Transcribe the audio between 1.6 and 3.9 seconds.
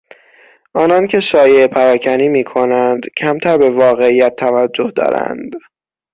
پراکنی میکنند کمتر به